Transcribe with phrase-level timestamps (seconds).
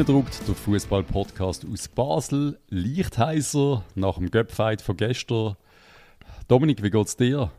[0.00, 2.58] Reindruckt, der Fußball-Podcast aus Basel.
[2.70, 5.56] Lichtheiser nach dem Göpfight von gestern.
[6.48, 7.50] Dominik, wie geht's dir?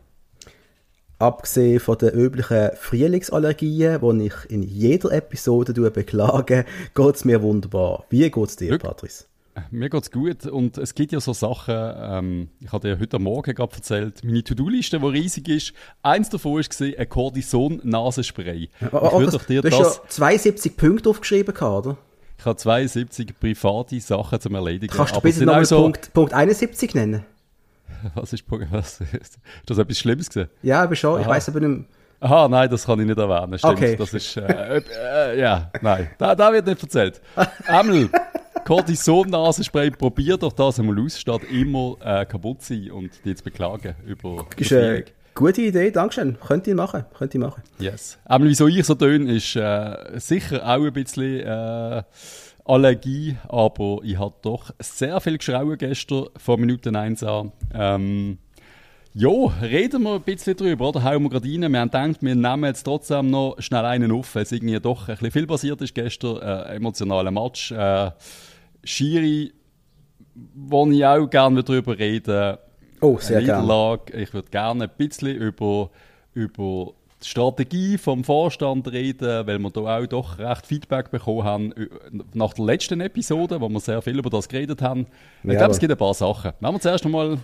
[1.20, 6.64] Abgesehen von den üblichen Frühlingsallergien, die ich in jeder Episode beklage,
[6.96, 8.06] geht es mir wunderbar.
[8.10, 8.76] Wie geht es dir.
[8.76, 9.26] Patrice?
[9.70, 13.54] Mir geht's gut und es gibt ja so Sachen, ähm, ich hatte ja heute Morgen
[13.54, 18.68] gerade erzählt, meine To-Do-Liste, die riesig ist, eins davon war ein Cortison-Nasenspray.
[18.90, 21.98] Oh, oh, dir du hast ja 72 Punkte aufgeschrieben, oder?
[22.42, 24.92] Ich habe 72 private Sachen zum Erledigen.
[24.92, 25.82] Kannst du bitte noch so...
[25.82, 27.24] Punkt, Punkt 71 nennen?
[28.16, 30.50] Was ist Punkt, was, ist das etwas Schlimmes gewesen?
[30.60, 31.20] Ja, aber schon, Aha.
[31.20, 31.84] ich weiß aber nicht
[32.18, 33.56] Aha, nein, das kann ich nicht erwähnen.
[33.58, 33.94] Stimmt, okay.
[33.94, 37.20] das ist, äh, äh, ja, nein, da, da wird nicht erzählt.
[37.68, 38.10] Emil,
[38.64, 43.94] Cortison-Nasenspray, probier doch das einmal aus, statt immer äh, kaputt sein und dich jetzt beklagen
[44.04, 45.04] über ist eine
[45.42, 46.38] gute Idee, Dankeschön.
[46.38, 47.64] Könnt ihr machen, könnt ihr machen.
[47.80, 48.16] Yes.
[48.24, 52.02] Aber wieso ich so töne, ist äh, sicher auch ein bisschen äh,
[52.64, 57.52] Allergie, aber ich hatte doch sehr viel geschrauen gestern von Minuten 1 an.
[57.74, 58.38] Ähm,
[59.14, 61.04] Jo, reden wir ein bisschen drüber, oder?
[61.04, 61.70] Hauen wir gerade rein.
[61.70, 65.06] Wir haben gedacht, wir nehmen jetzt trotzdem noch schnell einen auf, weil es irgendwie doch
[65.06, 66.40] ein bisschen viel passiert ist gestern.
[66.40, 67.72] Äh, emotionaler Match.
[67.72, 68.10] Äh,
[68.84, 69.52] Schiri,
[70.54, 72.56] wo ich auch gerne darüber reden
[73.02, 73.98] Oh, sehr gerne.
[74.14, 75.90] Ich würde gerne ein bisschen über,
[76.34, 81.74] über die Strategie vom Vorstand reden, weil wir da auch doch recht Feedback bekommen haben
[82.32, 85.06] nach der letzten Episode, wo wir sehr viel über das geredet haben.
[85.42, 86.52] Ich ja, glaube, es gibt ein paar Sachen.
[86.60, 87.38] Machen wir zuerst einmal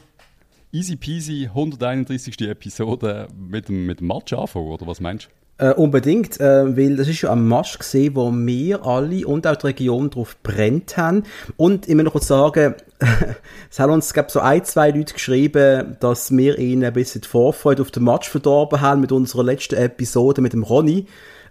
[0.73, 2.41] easy peasy 131.
[2.42, 5.31] Episode mit dem, mit dem Match anfangen, oder was meinst du?
[5.61, 9.56] Äh, unbedingt, äh, weil das ist ja ein Match gesehen, wo wir alle und auch
[9.56, 11.25] die Region drauf brennt haben.
[11.56, 12.77] Und ich muss noch sagen,
[13.70, 17.29] es haben uns, glaube so ein, zwei Leute geschrieben, dass wir ihnen ein bisschen die
[17.29, 21.06] Vorfreude auf den Match verdorben haben mit unserer letzten Episode mit dem Ronny.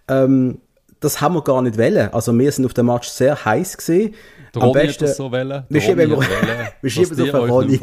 [0.08, 0.60] Ähm,
[1.02, 2.14] das haben wir gar nicht wollen.
[2.14, 4.16] Also wir sind auf dem Match sehr heiß gesehen.
[4.56, 5.66] Am besten, so wollen.
[5.70, 6.10] Wir schieben,
[6.82, 7.80] wir schieben es auf Ronny.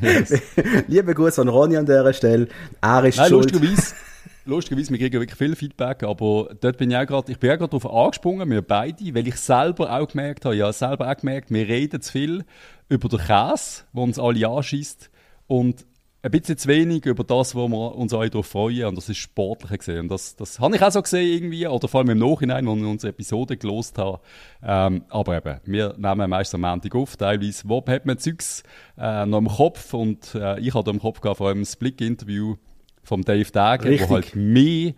[0.00, 0.40] Yes.
[0.86, 2.46] Liebe Grüße an Ronny an dieser Stelle.
[2.80, 3.50] Er ist Nein, schuld.
[3.52, 3.94] Lustigerweise,
[4.44, 7.58] lustigerweise, wir kriegen wirklich viel Feedback, aber dort bin ich auch gerade, ich bin auch
[7.58, 11.50] gerade darauf angesprungen, wir beide, weil ich selber auch gemerkt habe, ja, selber auch gemerkt,
[11.50, 12.44] wir reden zu viel
[12.88, 15.10] über den Käse, der uns alle anschießt
[15.46, 15.86] und
[16.24, 18.86] ein bisschen zu wenig über das, wo wir uns alle darauf freuen.
[18.86, 20.00] Und das ist sportlicher gesehen.
[20.00, 22.78] Und das, das habe ich auch so gesehen irgendwie, oder vor allem im Nachhinein, als
[22.78, 24.20] ich unsere Episode gelost habe.
[24.62, 27.18] Ähm, aber eben, wir nehmen meistens am Montag auf.
[27.18, 28.62] Teilweise, wo hat man Zeugs
[28.96, 29.92] äh, noch im Kopf?
[29.92, 32.56] Und äh, ich hatte im Kopf gehabt, vor allem ein Split-Interview
[33.04, 34.94] vom Dave Dagen, wo halt mir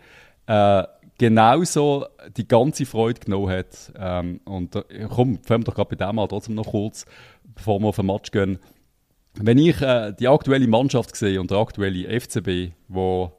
[0.47, 0.85] äh,
[1.19, 2.07] genauso
[2.37, 3.93] die ganze Freude genommen hat.
[3.99, 7.05] Ähm, und äh, komm, fangen wir doch gerade bei dem mal trotzdem noch kurz,
[7.55, 8.59] bevor wir auf den Match gehen
[9.39, 13.33] wenn ich äh, die aktuelle Mannschaft sehe und der aktuelle FCB, wo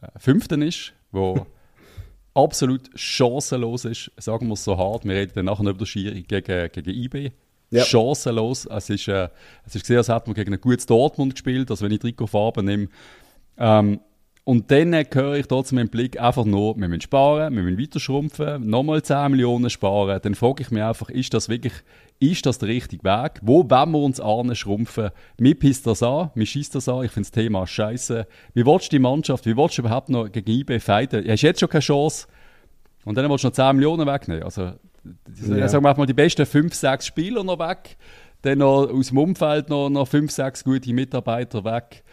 [0.00, 1.46] äh, Fünften ist, wo
[2.34, 6.22] absolut chancenlos ist, sagen wir es so hart, wir reden dann nachher über den Schiri
[6.22, 7.32] gegen, gegen IB,
[7.70, 7.84] ja.
[7.84, 8.66] chancenlos.
[8.66, 9.28] Es ist, äh,
[9.66, 12.64] es ist gesehen, als hätte man gegen ein gutes Dortmund gespielt, also wenn ich Trikotfarben
[12.64, 12.88] nehme.
[13.58, 14.00] Ähm,
[14.46, 17.98] und dann höre ich trotzdem im Blick einfach nur, wir müssen sparen, wir müssen weiter
[17.98, 20.20] schrumpfen, nochmal 10 Millionen sparen.
[20.22, 21.72] Dann frage ich mich einfach, ist das wirklich,
[22.20, 23.40] ist das der richtige Weg?
[23.40, 24.20] Wo wollen wir uns
[24.58, 25.10] schrumpfen?
[25.38, 28.26] Mir pisst das an, mir schießt das an, ich finde das Thema scheiße.
[28.52, 31.24] Wie willst du die Mannschaft, wie willst du überhaupt noch gegen IB fighten?
[31.24, 32.26] Du hast jetzt schon keine Chance.
[33.06, 34.42] Und dann willst du noch 10 Millionen wegnehmen.
[34.42, 34.72] Also,
[35.48, 35.68] ja.
[35.68, 37.96] sagen wir mal, die besten 5, 6 Spieler noch weg.
[38.42, 42.04] Dann noch aus dem Umfeld noch, noch 5, 6 gute Mitarbeiter weg.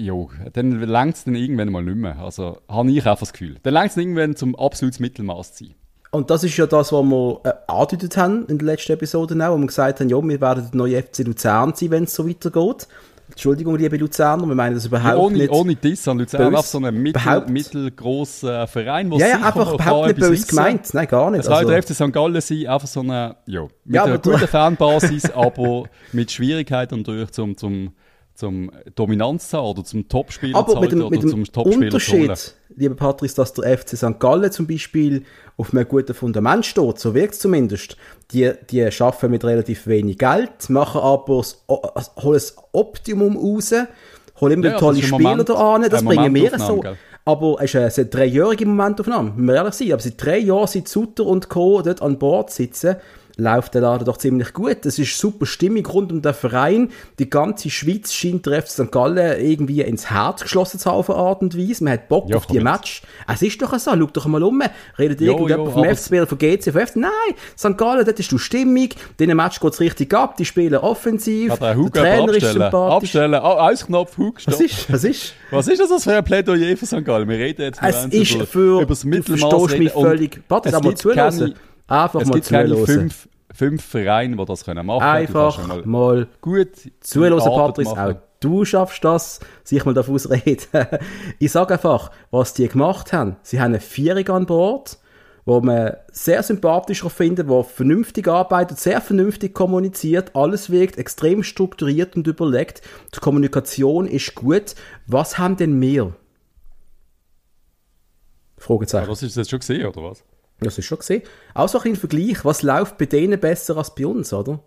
[0.00, 2.20] Jo, dann längt es dann irgendwann mal nicht mehr.
[2.20, 3.56] Also habe ich einfach das Gefühl.
[3.64, 5.74] Dann längt es irgendwann zum absoluten Mittelmaß zu sein.
[6.12, 9.54] Und das ist ja das, was wir äh, angedeutet haben in der letzten Episode auch,
[9.54, 12.28] wo wir gesagt haben, ja, wir werden der neue FC Luzern sein, wenn es so
[12.28, 12.86] weitergeht.
[13.28, 15.50] Entschuldigung, liebe Luzerner, wir meinen das überhaupt ja, ohne, nicht.
[15.50, 20.06] Ohne Diss an Luzern, einfach so ein mittel, mittelgroßer Verein, wo ja, ja, einfach überhaupt
[20.06, 21.40] nicht böse gemeint, nein, gar nicht.
[21.40, 22.12] Es also, der FC St.
[22.12, 27.30] Gallen sein, einfach so eine, ja, mit ja, einer guten Fanbasis, aber mit Schwierigkeiten durch
[27.32, 27.92] zum, zum
[28.38, 33.52] zum Dominanz zu oder zum Topspieler Aber mit dem, mit dem Unterschied, lieber Patrice, dass
[33.52, 34.20] der FC St.
[34.20, 35.24] Gallen zum Beispiel
[35.56, 37.96] auf einem guten Fundament steht, so wirkt es zumindest.
[38.30, 43.74] Die, die arbeiten mit relativ wenig Geld, machen aber das, holen das Optimum raus,
[44.40, 46.78] holen immer ja, tolle Spieler da an, das bringen wir so.
[46.78, 46.96] Gell?
[47.24, 49.92] Aber es ist eine dreijährige Momentaufnahme, müssen wir ehrlich sein.
[49.92, 51.82] Aber seit drei Jahren sind Sutter und Co.
[51.82, 52.96] dort an Bord sitzen
[53.38, 54.84] läuft der Laden doch ziemlich gut.
[54.84, 56.90] Es ist super Stimmung rund um den Verein.
[57.20, 58.92] Die ganze Schweiz scheint der FC St.
[58.92, 61.84] Gallen irgendwie ins Herz geschlossen zu haben auf eine Art und Weise.
[61.84, 63.02] Man hat Bock ja, auf die Match.
[63.32, 63.92] Es ist doch so.
[63.92, 64.60] Schau doch mal um.
[64.98, 66.96] Redet jo, irgendjemand vom FC von GC, von FC?
[66.96, 67.10] Nein,
[67.56, 67.78] St.
[67.78, 68.88] Gallen, dort ist du Stimmung.
[69.18, 70.36] In Match geht es richtig ab.
[70.36, 71.54] Die spielen offensiv.
[71.58, 73.08] der, der Trainer ist sympathisch.
[73.08, 73.34] Abstellen.
[73.34, 74.54] Oh, Ausknopf, Hug, stopp.
[74.54, 74.92] Was ist?
[74.92, 75.34] Was ist?
[75.50, 77.04] Was ist das für ein Plädoyer für St.
[77.04, 77.28] Gallen?
[77.28, 79.40] Wir reden jetzt es ist für, über das Mittelmaß.
[79.40, 80.40] Du verstehst mich völlig.
[80.48, 81.54] Warte, aber zulassen
[81.88, 86.28] Einfach es mal gibt keine fünf, fünf Vereine, die das können machen Einfach kannst mal
[86.40, 86.68] gut
[87.00, 87.90] zuhören, Patrice.
[87.90, 88.16] machen.
[88.16, 90.66] Auch du schaffst das, sich mal darauf ausreden.
[91.38, 93.36] ich sage einfach, was die gemacht haben.
[93.42, 94.98] Sie haben eine Vierig an Bord,
[95.46, 102.16] wo man sehr sympathischer findet, wo vernünftig arbeitet, sehr vernünftig kommuniziert, alles wirkt extrem strukturiert
[102.16, 102.82] und überlegt.
[103.14, 104.74] Die Kommunikation ist gut.
[105.06, 106.04] Was haben denn wir?
[106.04, 106.12] Ja,
[108.58, 109.08] Fragezeichen.
[109.08, 110.22] das ist jetzt schon gesehen, oder was?
[110.60, 111.22] Das ist schon gesehen.
[111.54, 114.60] Auch so ein Vergleich, was läuft bei denen besser als bei uns, oder?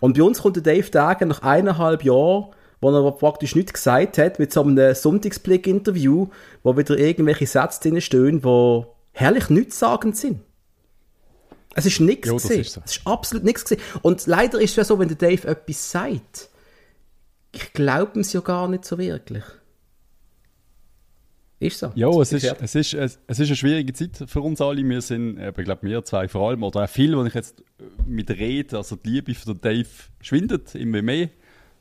[0.00, 2.50] Und bei uns kommt der Dave Dagen nach eineinhalb Jahren,
[2.80, 6.28] wo er praktisch nichts gesagt hat, mit so einem Sonntagsblick-Interview,
[6.62, 10.40] wo wieder irgendwelche Sätze drin stehen, die herrlich nichtssagend sind.
[11.74, 12.60] Es ist nichts das gesehen.
[12.60, 12.80] ist so.
[12.84, 13.82] Es ist absolut nichts gesehen.
[14.02, 16.50] Und leider ist es ja so, wenn der Dave etwas sagt,
[17.52, 19.44] ich glaube es ja gar nicht so wirklich.
[21.60, 21.92] Ist so.
[21.94, 24.86] Ja, es ist, es, ist, es, ist eine schwierige Zeit für uns alle.
[24.86, 27.62] Wir sind, eben, ich glaube, wir zwei vor allem, oder auch viele, die ich jetzt
[28.06, 29.88] mit rede, also die Liebe den Dave
[30.20, 31.30] schwindet immer mehr.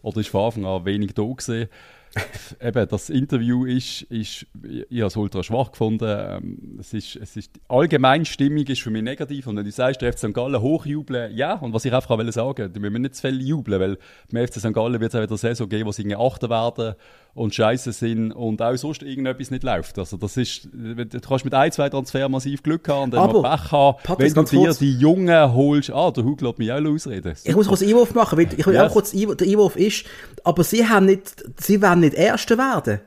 [0.03, 1.69] Oder ist von Anfang an wenig da gewesen.
[2.61, 4.45] eben, das Interview ist, ist
[4.89, 6.05] ich habe es ultra schwach gefunden.
[6.07, 9.47] Ähm, es ist, es ist, die allgemeine Stimmung ist für mich negativ.
[9.47, 10.33] Und wenn du sagst, der FC St.
[10.33, 13.79] Gallen hochjubeln, ja, und was ich einfach wollte sagen, wir müssen nicht zu viel jubeln,
[13.79, 13.97] weil
[14.31, 14.73] beim FC St.
[14.73, 16.95] Gallen wird es auch wieder eine Saison geben, wo sie irgendwie Achter werden
[17.35, 19.97] und scheiße sind und auch sonst irgendetwas nicht läuft.
[19.97, 23.41] Also das ist, du kannst mit ein, zwei Transfer massiv Glück haben und dann Aber,
[23.41, 24.77] mal Pech haben, wenn du dir kurz.
[24.77, 25.89] die Jungen holst.
[25.91, 27.33] Ah, der Hug lässt mich auch ausreden.
[27.43, 28.85] Ich muss kurz Einwurf machen, weil ich will Ja.
[28.85, 30.05] auch kurz, der Einwurf ist,
[30.43, 32.99] aber sie haben nicht, sie werden nicht Erste werden.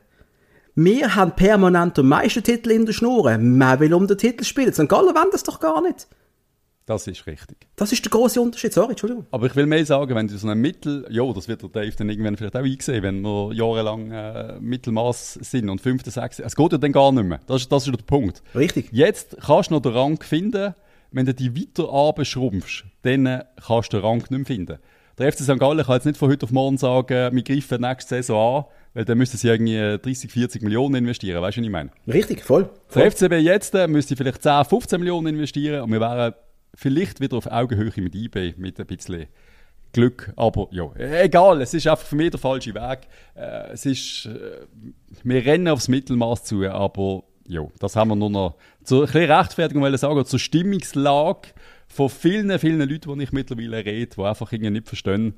[0.75, 3.37] Wir haben permanent den Meistertitel in der Schnur.
[3.39, 4.73] Man will um den Titel spielen.
[4.73, 4.89] St.
[4.89, 6.07] Gallen wollen das doch gar nicht.
[6.85, 7.57] Das ist richtig.
[7.75, 8.73] Das ist der große Unterschied.
[8.73, 9.27] Sorry, Entschuldigung.
[9.33, 11.93] Aber ich will mehr sagen, wenn du so ein Mittel, ja, das wird der Dave
[11.97, 16.55] dann irgendwann vielleicht auch eingesehen, wenn wir jahrelang äh, Mittelmaß sind und fünfte, sechste, es
[16.55, 17.41] geht ja dann gar nicht mehr.
[17.49, 18.43] Das, ist- das ist der Punkt.
[18.55, 18.91] Richtig.
[18.93, 20.75] Jetzt kannst du noch den Rang finden,
[21.11, 24.79] wenn du die weiter abschrumpfst, dann äh, kannst du den Rang nicht mehr finden.
[25.19, 25.59] Der FC St.
[25.59, 28.65] Gallen kann jetzt nicht von heute auf morgen sagen, wir greifen nächste Saison an,
[28.97, 31.91] weil dann müssten sie irgendwie 30, 40 Millionen investieren, weißt du, was ich meine?
[32.09, 32.71] Richtig, voll.
[32.95, 33.11] Der voll.
[33.11, 36.33] FCB jetzt äh, müsste vielleicht 10, 15 Millionen investieren und wir wären
[36.75, 39.27] vielleicht wieder auf Augenhöhe mit eBay mit ein bisschen
[39.93, 40.33] Glück.
[40.35, 43.01] Aber ja, egal, es ist einfach für mich der falsche Weg.
[43.35, 44.65] Äh, es ist, äh,
[45.23, 49.83] wir rennen aufs Mittelmaß zu, aber ja, das haben wir nur noch zur ein Rechtfertigung
[49.83, 51.49] wollen sagen, zur Stimmungslage
[51.87, 55.35] von vielen, vielen Leuten, die ich mittlerweile rede, die einfach irgendwie nicht verstehen,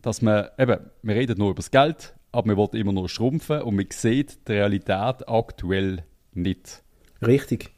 [0.00, 3.62] dass man, eben, wir reden nur über das Geld, aber wir wollen immer nur schrumpfen
[3.62, 6.82] und man sieht die Realität aktuell nicht.
[7.26, 7.70] Richtig.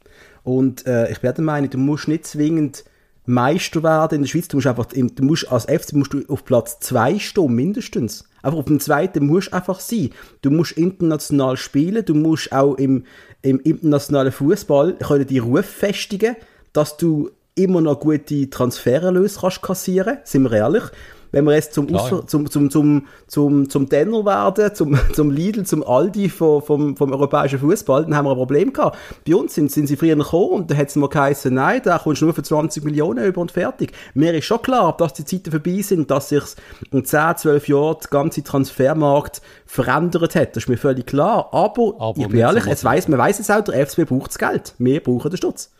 [0.43, 2.83] Und äh, ich bin der du musst nicht zwingend
[3.25, 4.47] Meister werden in der Schweiz.
[4.47, 8.25] Du musst einfach, du musst, als FC musst du auf Platz 2 stehen, mindestens.
[8.41, 10.09] Einfach auf dem zweiten musst du einfach sein.
[10.41, 13.05] Du musst international spielen, du musst auch im,
[13.41, 16.35] im internationalen Fußball können die Ruf festigen,
[16.73, 20.83] dass du immer noch gute Transfererlöse kannst kassieren, sind wir ehrlich.
[21.31, 21.99] Wenn wir jetzt zum, ja.
[22.27, 27.11] zum, zum, zum, zum, zum Denner werden, zum, zum Lidl, zum Aldi vom, vom, vom
[27.11, 28.97] europäischen Fußball, dann haben wir ein Problem gehabt.
[29.27, 31.97] Bei uns sind, sind sie früher gekommen und da hat es mal geheißen, nein, da
[31.99, 33.93] kommst du nur für 20 Millionen über und fertig.
[34.13, 36.43] Mir ist schon klar, dass die Zeiten vorbei sind, dass sich
[36.91, 40.55] in 10, 12 Jahren der ganze Transfermarkt verändert hat.
[40.55, 41.49] Das ist mir völlig klar.
[41.51, 44.37] Aber, Aber ich bin ehrlich, es weiss, man weiss es auch, der FCB braucht das
[44.37, 44.73] Geld.
[44.77, 45.71] Wir brauchen den Stutz.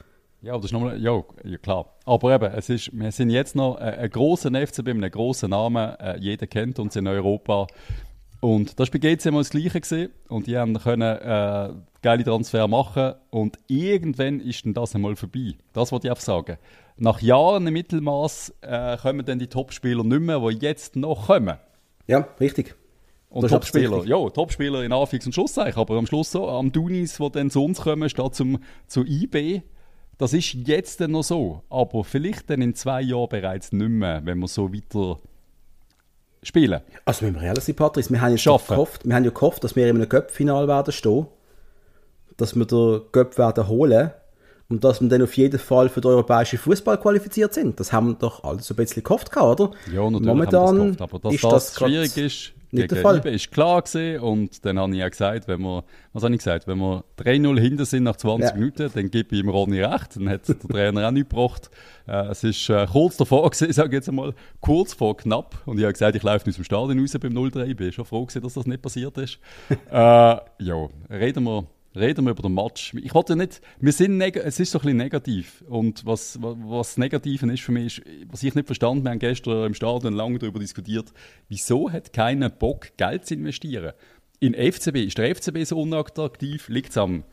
[0.41, 1.93] Ja, das ist nochmal, ja, ja, klar.
[2.05, 5.51] Aber eben, es ist, wir sind jetzt noch ein, ein grosser FCB mit einem grossen
[5.51, 7.67] Namen, äh, jeder kennt uns in Europa.
[8.39, 10.09] Und das war bei GC mal das Gleiche gewesen.
[10.27, 15.53] Und die haben können äh, geile Transfer machen und irgendwann ist dann das einmal vorbei.
[15.73, 16.57] Das wollte ich einfach sagen.
[16.97, 21.57] Nach Jahren im Mittelmaß äh, kommen dann die Topspieler nicht mehr, die jetzt noch kommen.
[22.07, 22.75] Ja, richtig.
[23.29, 27.31] Und Topspieler, ja, Topspieler in Anführungs- und Schlusszeichen, aber am Schluss so, am Dunis, die
[27.31, 29.61] dann zu uns kommen, statt zum, zu IB,
[30.21, 31.63] das ist jetzt dann noch so.
[31.69, 35.19] Aber vielleicht dann in zwei Jahren bereits nicht mehr, wenn wir so weiter
[36.43, 36.81] spielen.
[37.05, 39.75] Also, wenn wir ehrlich sind, Patrice, wir haben, doch gehofft, wir haben ja gehofft, dass
[39.75, 41.25] wir in einem Cup-Final werden stehen,
[42.37, 44.11] dass wir den Cup werden holen
[44.69, 47.79] und dass wir dann auf jeden Fall für den europäischen Fußball qualifiziert sind.
[47.79, 49.71] Das haben wir doch alles so ein bisschen gehofft, oder?
[49.91, 52.91] Ja, natürlich Momentan haben wir das gehofft, aber dass ist das, das schwierig ist, nicht
[52.91, 53.17] der Fall.
[53.17, 54.21] IB ist klar gewesen.
[54.21, 57.59] Und dann habe ich ja gesagt, wenn wir, was habe ich gesagt, wenn wir 3-0
[57.59, 58.55] hinter sind nach 20 Ja.
[58.55, 60.15] Minuten, dann gebe ich ihm Ronny recht.
[60.15, 61.69] Dann hat der Trainer auch nicht gebracht.
[62.07, 65.61] Äh, es ist äh, kurz davor gewesen, sage ich jetzt einmal, kurz vor knapp.
[65.65, 67.65] Und ich habe gesagt, ich laufe aus dem Stadion raus beim 0-3.
[67.67, 69.39] Ich bin schon froh gewesen, dass das nicht passiert ist.
[69.91, 72.93] äh, ja, reden wir, reden wir über den Match.
[72.93, 75.63] Ich wollte nicht, wir sind, es ist so ein bisschen negativ.
[75.67, 79.65] Und was, was, was ist für mich, ist, was ich nicht verstanden, wir haben gestern
[79.65, 81.11] im Stadion lange darüber diskutiert,
[81.49, 83.93] wieso hat keiner Bock, Geld zu investieren?
[84.39, 86.67] In FCB, ist der FCB so unattraktiv?
[86.69, 87.23] Liegt es am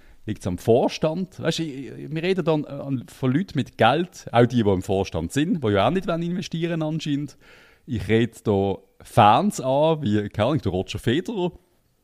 [0.46, 1.40] am Vorstand?
[1.40, 5.68] Weißt wir reden dann von Leuten mit Geld, auch die, die im Vorstand sind, die
[5.68, 7.38] ja auch nicht investieren anscheinend.
[7.86, 11.52] Ich rede hier Fans an, wie, keine Ahnung, der Roger Federer.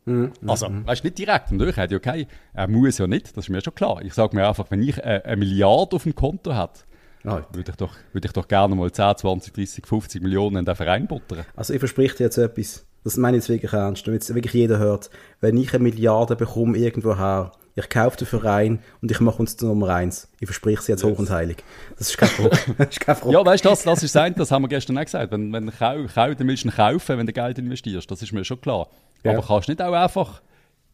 [0.04, 0.32] Mhm.
[0.46, 0.86] Also, mhm.
[0.86, 1.52] weißt du, nicht direkt.
[1.52, 4.02] Natürlich hat ja kein, er muss ja nicht, das ist mir schon klar.
[4.02, 6.80] Ich sage mir einfach, wenn ich eine, eine Milliarde auf dem Konto hätte,
[7.24, 7.44] Right.
[7.52, 10.74] Würde ich, doch, würde ich doch gerne mal 10, 20, 30, 50 Millionen in den
[10.76, 11.46] Verein buttern.
[11.56, 12.84] Also ich verspreche dir jetzt etwas.
[13.02, 14.06] Das meine ich jetzt wirklich ernst.
[14.06, 15.10] Damit es wirklich jeder hört.
[15.40, 19.56] Wenn ich eine Milliarde bekomme irgendwo her, ich kaufe den Verein und ich mache uns
[19.56, 20.28] zur Nummer eins.
[20.38, 21.12] Ich verspreche es jetzt yes.
[21.12, 21.64] hoch und heilig.
[21.98, 23.30] Das ist kein Frage.
[23.32, 25.32] ja, weißt du, das, das ist sein, das haben wir gestern auch gesagt.
[25.32, 28.10] Wenn, wenn du kau, dann willst du kaufen, wenn du Geld investierst.
[28.10, 28.88] Das ist mir schon klar.
[29.24, 29.32] Ja.
[29.32, 30.42] Aber kannst du nicht auch einfach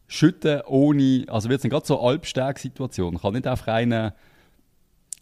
[0.07, 3.19] schütten ohne, also wird es gerade so eine Albsteg-Situation.
[3.19, 4.11] Kann nicht einfach einen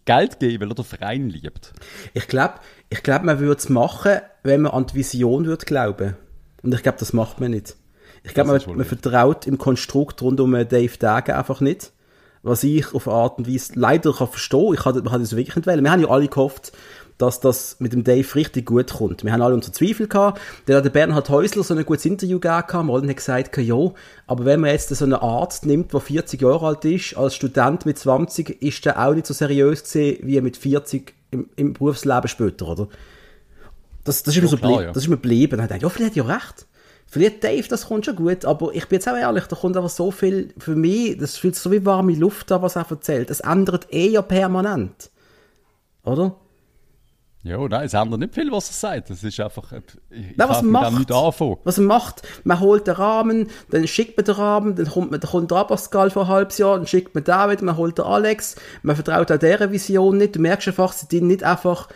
[0.05, 1.73] Geld geben, weil er den Verein liebt.
[2.13, 2.55] Ich glaube,
[2.89, 6.17] ich glaub, man würde es machen, wenn man an die Vision würde glauben.
[6.63, 7.75] Und ich glaube, das macht man nicht.
[8.23, 11.93] Ich glaube, man, man vertraut im Konstrukt rund um Dave Dagen einfach nicht.
[12.41, 14.73] Was ich auf eine Art und Weise leider kann verstehen.
[14.73, 15.83] Ich hatte, das wirklich nicht wählen.
[15.83, 16.71] Wir haben ja alle gehofft,
[17.19, 19.25] dass das mit dem Dave richtig gut kommt.
[19.25, 20.39] Wir haben alle unsere Zweifel gehabt.
[20.65, 23.91] Dann hat der Bernhard Häusler so ein gutes Interview gegeben, und hat gesagt, ja,
[24.25, 27.85] aber wenn man jetzt so einen Arzt nimmt, der 40 Jahre alt ist, als Student
[27.85, 32.29] mit 20, ist der auch nicht so seriös gesehen, wie mit 40 im, im Berufsleben
[32.29, 32.87] später, oder?
[34.05, 34.91] Das, das ist mir so klar, ja.
[34.93, 35.57] das ist mir geblieben.
[35.57, 36.67] Dann hat er ja, vielleicht hat ja recht.
[37.05, 39.89] Vielleicht Dave, das kommt schon gut, aber ich bin jetzt auch ehrlich, da kommt aber
[39.89, 43.29] so viel, für mich, das fühlt sich so wie warme Luft an, was er erzählt.
[43.29, 45.09] Es ändert eher permanent.
[46.05, 46.35] Oder?
[47.41, 49.09] Ja, nein, es ändert nicht viel, was er sagt.
[49.09, 49.71] Das ist einfach,
[50.09, 51.57] ich nein, was macht, nicht anfangen.
[51.63, 55.21] Was er macht, man holt den Rahmen, dann schickt man den Rahmen, dann kommt, man,
[55.21, 58.05] dann kommt der Abascal vor ein halbes Jahr, dann schickt man David, man holt den
[58.05, 60.35] Alex, man vertraut auch dieser Vision nicht.
[60.35, 61.87] Du merkst einfach, sie sind nicht einfach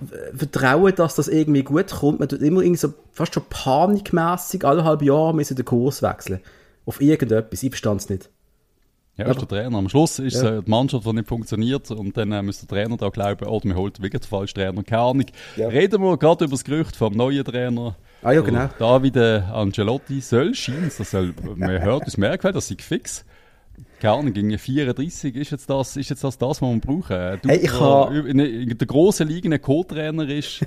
[0.00, 2.20] äh, vertrauen, dass das irgendwie gut kommt.
[2.20, 6.40] Man tut immer irgendwie so fast schon panikmässig alle halbe Jahre müssen den Kurs wechseln.
[6.86, 7.62] Auf irgendetwas.
[7.62, 8.30] Ich verstand es nicht.
[9.16, 9.78] Ja, ist der Trainer.
[9.78, 10.58] Am Schluss ist ja.
[10.58, 13.60] es die Mannschaft, die nicht funktioniert und dann äh, muss der Trainer da glauben, oh,
[13.64, 14.82] wir holt wirklich den falschen Trainer.
[14.82, 15.26] Keine Ahnung.
[15.56, 15.68] Ja.
[15.68, 17.96] Reden wir gerade über das Gerücht vom neuen Trainer.
[18.22, 18.68] Ah ja, genau.
[18.78, 23.24] David Angelotti soll, scheint das soll, man hört es merkwürdig, dass sie fix.
[24.00, 27.40] Keine Ahnung, gegen 34 ist jetzt das, ist jetzt das, das was wir brauchen.
[27.42, 28.10] Du, hey, ich ha...
[28.10, 30.60] in, in der grossen Liga ein Co-Trainer ist.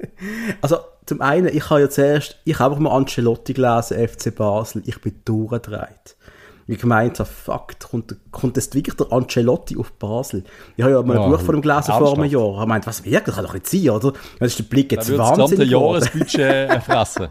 [0.60, 4.82] also, zum einen, ich habe ja zuerst, ich habe einfach mal Ancelotti gelesen, FC Basel,
[4.84, 6.16] ich bin durchgedreht
[6.74, 10.42] ich gemeint habe, fuck, kommt, kommt jetzt wirklich der Ancelotti auf Basel?
[10.76, 12.54] Ich habe ja mal ja, ein Buch von ihm gelesen vor einem Jahr.
[12.54, 13.24] Ich gemeint, was wirklich?
[13.24, 14.12] Das kann doch nicht sein, oder?
[14.38, 15.58] Dann ist der Blick jetzt da wahnsinnig.
[15.58, 17.28] Das Jahresbudget fressen.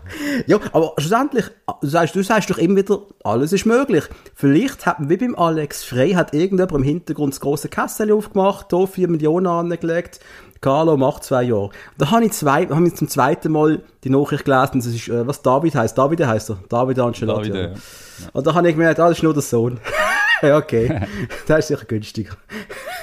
[0.48, 1.46] ja, aber schlussendlich,
[1.82, 4.06] du sagst, du sagst doch immer wieder, alles ist möglich.
[4.34, 8.88] Vielleicht hat wie beim Alex Frey, hat irgendjemand im Hintergrund das große Kessel aufgemacht, hier
[8.88, 10.22] 4 Millionen angelegt,
[10.65, 11.69] Carlo macht zwei Jahre.
[11.95, 15.27] Da habe ich, zwei, habe ich zum zweiten Mal die Nachricht gelesen, das ist, äh,
[15.27, 15.95] was David heißt.
[15.95, 16.57] David heißt er.
[16.69, 17.51] David Ancelotti.
[17.51, 18.29] David, ja.
[18.34, 19.79] Und da habe ich gemerkt, ah, das ist nur der Sohn.
[20.41, 21.01] ja, okay.
[21.48, 22.36] das ist sicher günstiger.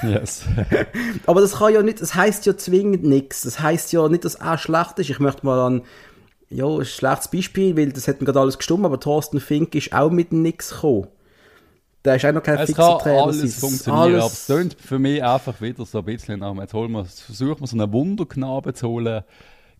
[0.02, 0.42] Yes.
[1.26, 3.42] Aber das kann ja nicht, das heißt ja zwingend nichts.
[3.42, 5.10] Das heißt ja nicht, dass er schlecht ist.
[5.10, 5.82] Ich möchte mal an,
[6.50, 10.10] ja, ein schlechtes Beispiel, weil das mir gerade alles gestummt, aber Thorsten Fink ist auch
[10.10, 11.06] mit nichts gekommen.
[12.04, 13.22] Der ist auch noch kein es fixer kann Trainer.
[13.22, 14.24] alles funktionieren, alles.
[14.24, 17.60] aber es klingt für mich einfach wieder so ein bisschen nach, jetzt holen wir, versuchen
[17.60, 19.22] wir so einen Wunderknaben zu holen.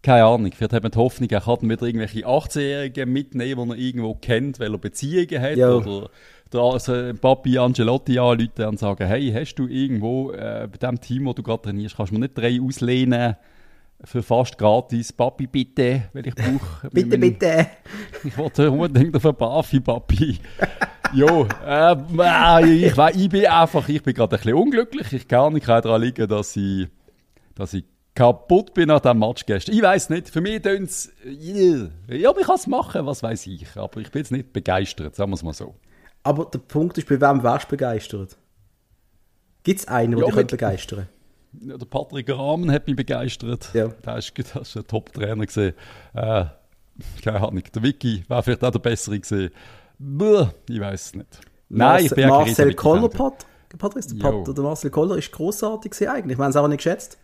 [0.02, 3.78] Keine Ahnung, vielleicht hat man die Hoffnung, er kann wieder irgendwelche 18-Jährigen mitnehmen, die er
[3.78, 5.70] irgendwo kennt, weil er Beziehungen hat ja.
[5.70, 6.10] oder
[6.52, 11.26] der also Papi Angelotti anrufen und sagen, hey, hast du irgendwo äh, bei dem Team,
[11.26, 13.36] wo du gerade trainierst, kannst du mir nicht drei auslehnen
[14.04, 15.12] für fast gratis.
[15.12, 16.88] Papi, bitte, weil ich brauche...
[16.92, 17.66] bitte, bitte.
[18.24, 20.38] Ich wollte unbedingt auf einen Bafi, Papi.
[21.12, 25.12] jo, äh, äh, ich, ich bin einfach, ich bin gerade ein bisschen unglücklich.
[25.12, 26.88] Ich kann nicht daran liegen, dass ich,
[27.54, 29.74] dass ich kaputt bin nach diesem Match gestern.
[29.74, 31.88] Ich weiß nicht, für mich tönt es, yeah.
[32.08, 33.66] ja, ich kann es machen, was weiß ich.
[33.76, 35.74] Aber ich bin jetzt nicht begeistert, sagen wir es mal so.
[36.22, 38.36] Aber der Punkt ist, bei wem wärst du begeistert?
[39.64, 41.21] Gibt es einen, der ja, dich begeistern ja,
[41.52, 43.70] Der Patrick Rahmen hat mich begeistert.
[43.74, 43.88] Ja.
[43.88, 45.74] Der ist, das ist ein Top-Trainer gesehen.
[46.14, 46.46] Äh,
[47.22, 49.50] keine Ahnung, der Vicky wäre vielleicht auch der bessere gesehen.
[50.68, 51.40] Ich weiß es nicht.
[51.68, 53.46] Nein, ich Marcel Koller, Pat,
[53.78, 56.36] Patrice, Pat, oder Marcel Koller ist großartig eigentlich.
[56.36, 57.18] Wir haben es auch nicht geschätzt.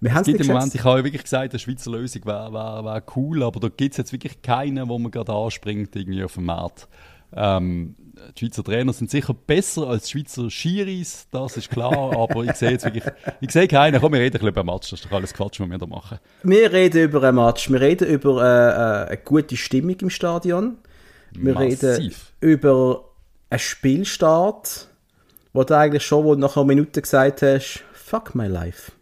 [0.00, 3.44] Wir es im Moment, ich habe wirklich gesagt, eine Schweizer Lösung wäre wär, wär cool,
[3.44, 6.88] aber da gibt es jetzt wirklich keinen, wo man gerade anspringt irgendwie auf dem Markt.
[7.34, 7.96] Ähm,
[8.36, 12.52] die Schweizer Trainer sind sicher besser als die Schweizer Schiris, das ist klar, aber ich
[12.54, 13.04] sehe jetzt wirklich,
[13.40, 14.00] ich sehe keinen.
[14.00, 15.78] Komm, wir reden ein bisschen über einen Match, das ist doch alles Quatsch, was wir
[15.78, 16.18] da machen.
[16.42, 20.78] Wir reden über einen Match, wir reden über äh, äh eine gute Stimmung im Stadion.
[21.32, 21.82] Wir Massiv.
[21.82, 23.04] reden über
[23.50, 24.88] einen Spielstart,
[25.52, 28.92] wo du eigentlich schon wo nach einer Minute gesagt hast, fuck my life.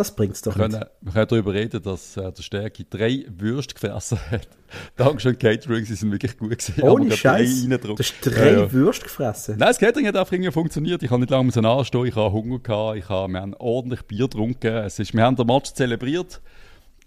[0.00, 0.78] Das bringt es doch wir nicht.
[0.78, 4.48] können, wir können darüber reden, dass äh, der Stärke drei Würste gefressen hat.
[4.96, 6.80] Dankeschön Catering, sie sind wirklich gut gewesen.
[6.80, 7.66] Ohne Scheiß.
[7.68, 8.72] Du hast drei Ja, ja.
[8.72, 9.58] Würste gefressen.
[9.58, 11.02] Nein, das Catering hat einfach irgendwie funktioniert.
[11.02, 14.00] Ich habe nicht lange müssen anstehen, ich habe Hunger gehabt, ich habe, wir haben ordentlich
[14.06, 14.74] Bier getrunken.
[14.74, 16.40] Es ist, wir haben den Match zelebriert.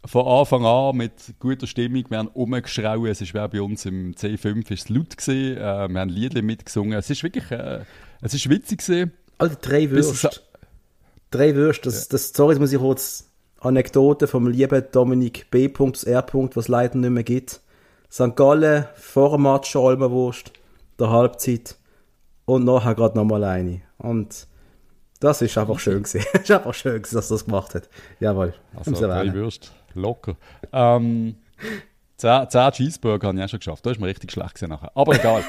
[0.05, 2.03] Von Anfang an mit guter Stimmung.
[2.09, 3.07] Wir haben rumgeschrauen.
[3.07, 5.57] Es ist wie bei uns im C5 ist es laut gewesen.
[5.57, 6.99] Äh, wir haben Lieder mitgesungen.
[6.99, 7.79] Es ist wirklich, äh,
[8.21, 9.13] es ist witzig gewesen.
[9.39, 10.29] Alter, drei Würste.
[11.33, 11.89] Drei Würste.
[11.89, 13.27] Das, das, sorry, jetzt muss ich kurz
[13.59, 15.65] Anekdote vom lieben Dominik B.
[15.65, 16.25] R.
[16.31, 17.59] was leider nicht mehr gibt.
[18.11, 18.35] St.
[18.35, 20.51] Gallen, vor dem Match Almenwurst,
[20.99, 21.75] der Halbzeit
[22.45, 23.81] und nachher gerade nochmal eine.
[23.97, 24.45] Und
[25.19, 26.23] das ist einfach schön gewesen.
[26.33, 27.89] Es ist einfach schön gewesen, dass er das gemacht hat.
[28.19, 28.53] Jawohl.
[28.75, 29.33] Also drei.
[29.33, 30.35] Würste, locker.
[30.71, 31.37] Ähm,
[32.17, 33.83] zehn, zehn Cheeseburger habe ich auch schon geschafft.
[33.83, 34.91] Da ist mir richtig schlecht gewesen nachher.
[34.93, 35.43] Aber egal.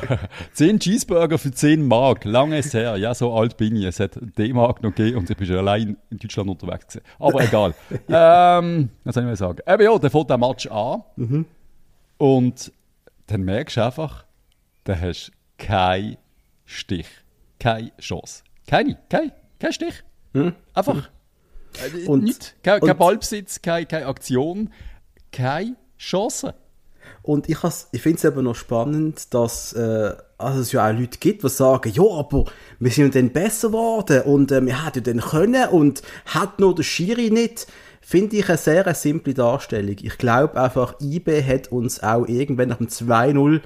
[0.52, 2.24] zehn Cheeseburger für 10 Mark.
[2.24, 2.96] Lange ist her.
[2.96, 3.84] Ja, so alt bin ich.
[3.84, 7.04] Es hat D-Mark noch gegeben und ich bin schon allein in Deutschland unterwegs gewesen.
[7.18, 7.74] Aber egal.
[8.08, 9.58] ähm, was soll ich mal sagen?
[9.66, 11.02] Eben ja, dann fängt der Match an.
[11.16, 11.46] Mhm.
[12.18, 12.72] Und
[13.26, 14.24] dann merkst du einfach,
[14.84, 15.32] da hast du
[15.66, 16.16] keinen
[16.64, 17.06] Stich.
[17.58, 18.42] Keine Chance.
[18.66, 18.98] Keine.
[19.08, 20.02] Kein, kein Stich.
[20.74, 21.10] Einfach.
[21.94, 22.54] Äh, Und- nicht.
[22.62, 24.70] Kein, kein und- Ballbesitz, keine, keine Aktion,
[25.30, 26.54] keine Chance.
[27.22, 30.92] Und ich, has- ich finde es eben noch spannend, dass äh, also es ja auch
[30.92, 32.46] Leute gibt, die sagen, ja, aber
[32.80, 36.82] wir sind dann besser geworden und äh, wir hätten dann können und hat nur der
[36.82, 37.68] Schiri nicht.
[38.00, 39.96] Finde ich eine sehr simple Darstellung.
[40.02, 43.60] Ich glaube einfach, IB hat uns auch irgendwann nach dem 2-0,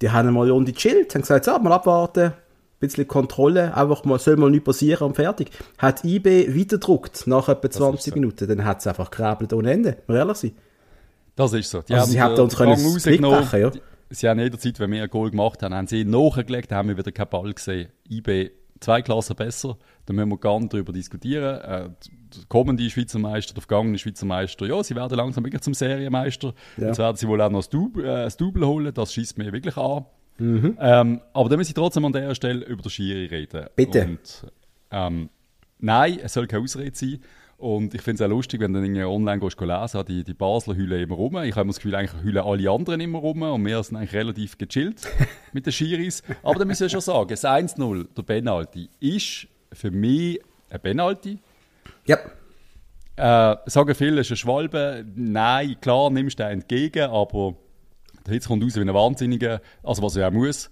[0.00, 2.32] die haben mal unten gechillt, haben gesagt, so, mal abwarten, ein
[2.78, 5.50] bisschen Kontrolle, einfach mal, soll mal nicht passieren und fertig.
[5.78, 8.20] Hat IB weitergedruckt nach etwa 20 so.
[8.20, 9.96] Minuten, dann hat es einfach gekrabbelt ohne Ende.
[10.06, 10.52] Mal ehrlich sein.
[11.36, 11.82] Das ist so.
[11.82, 13.48] Die Also sie den- haben uns können rausgenommen.
[13.52, 13.70] ja.
[14.10, 17.12] Sie haben jederzeit, wenn wir ein Goal gemacht haben, haben sie nachgelegt, haben wir wieder
[17.12, 17.88] keinen Ball gesehen.
[18.10, 21.60] IB zwei Klassen besser, da müssen wir gar nicht darüber diskutieren.
[21.60, 21.88] Äh,
[22.34, 26.52] der kommende Schweizer Meister, der vergangene Schweizer Meister, ja, sie werden langsam wirklich zum Serienmeister.
[26.76, 26.88] Ja.
[26.88, 29.52] Jetzt werden sie wohl auch noch das Double, äh, das Double holen, das schießt mir
[29.52, 30.04] wirklich an.
[30.38, 30.76] Mhm.
[30.80, 33.66] Ähm, aber dann muss ich trotzdem an dieser Stelle über den Schiri reden.
[33.76, 34.02] Bitte.
[34.04, 34.46] Und,
[34.90, 35.28] ähm,
[35.78, 37.20] nein, es soll keine Ausrede sein.
[37.62, 40.34] Und ich finde es auch lustig, wenn du dann irgendwie online gehst, lesen, die, die
[40.34, 41.36] Basler heulen immer rum.
[41.44, 44.58] Ich habe das Gefühl, eigentlich heulen alle anderen immer rum und wir sind eigentlich relativ
[44.58, 45.02] gechillt
[45.52, 46.24] mit den Schiris.
[46.42, 51.38] Aber da müssen wir schon sagen, das 1-0, der Penalty, ist für mich ein Penalty.
[52.04, 52.18] Ja.
[53.14, 55.06] Äh, sagen viele, es ist ein Schwalbe.
[55.14, 57.54] Nein, klar, nimmst du den entgegen, aber
[58.26, 60.68] der Hitz kommt raus wie ein Wahnsinniger, also was er auch muss.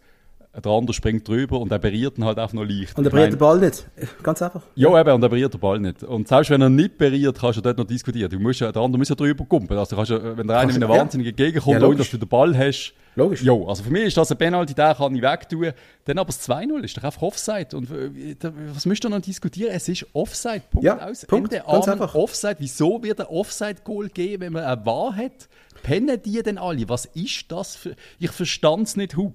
[0.52, 2.98] Der andere springt drüber und er berührt ihn halt einfach noch leicht.
[2.98, 3.86] Und er berührt mein- den Ball nicht.
[4.22, 4.62] Ganz einfach.
[4.74, 6.02] ja, eben, und er berührt den Ball nicht.
[6.02, 8.28] Und selbst wenn er nicht berührt, kannst du dort noch diskutieren.
[8.30, 9.78] Du musst der andere muss ja drüber kumpen.
[9.78, 11.00] Also, du kannst ja, wenn der eine mit du- einem ja.
[11.02, 12.94] Wahnsinnigen entgegenkommt, Ja, ohne dass du den Ball hast.
[13.16, 13.42] Logisch.
[13.42, 15.72] Ja, also für mich ist das ein Penalty, den kann ich wegtun.
[16.04, 17.76] Dann aber das 2-0 ist doch einfach Offside.
[17.76, 18.36] Und äh,
[18.74, 19.70] was müsst ihr noch diskutieren?
[19.72, 20.62] Es ist Offside.
[20.70, 21.26] Punkt Ja, aus.
[21.26, 21.52] Punkt.
[21.52, 21.64] Ende.
[21.66, 22.14] Ganz einfach.
[22.14, 22.56] Offside.
[22.58, 25.48] Wieso wird ein Offside-Goal geben, wenn man eine Wahr hat?
[25.82, 26.88] Pennen die denn alle?
[26.88, 27.94] Was ist das für...
[28.18, 29.34] Ich verstand es nicht, Hug.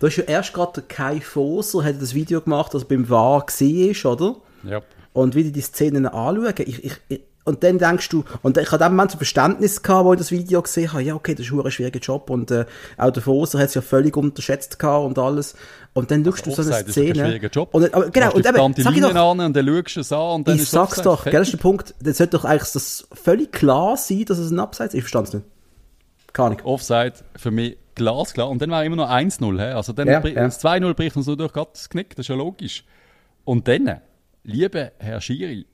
[0.00, 4.04] Da ist ja erst gerade Kai Foser, hat das Video gemacht, das beim gesehen ist,
[4.04, 4.36] oder?
[4.62, 4.82] Ja.
[5.12, 8.72] Und wie die die Szenen anschauen, ich, ich, ich, und dann denkst du, und ich
[8.72, 11.46] hatte dem Moment so Verständnis gehabt, wo ich das Video gesehen habe, ja, okay, das
[11.46, 12.64] ist ein schwieriger Job und äh,
[12.96, 15.54] auch der Foser hat es ja völlig unterschätzt gehabt und alles.
[15.92, 17.26] Und dann schaust du so eine Offside ist doch kein Szene.
[17.26, 17.74] schwieriger Job.
[17.74, 20.30] Und, aber, genau, und eben, sag ich doch, an und dann schaust du es an
[20.30, 21.04] und dann ich ist sag's Offside.
[21.04, 24.38] doch, gell, das ist der Punkt, dann sollte doch eigentlich das völlig klar sein, dass
[24.38, 24.98] es ein Abseits ist.
[24.98, 25.46] Ich verstand es nicht.
[26.34, 26.60] Keine Ahnung.
[26.66, 28.50] Offside für mich glasklar.
[28.50, 29.58] Und dann war immer noch 1-0.
[29.58, 29.72] hä?
[29.72, 30.34] Also dann Ja, ja.
[30.44, 32.84] das 2-0 bricht uns so durch Gott das Knick, das ist ja logisch.
[33.44, 34.00] Und dann,
[34.42, 35.66] liebe Herr Schiri,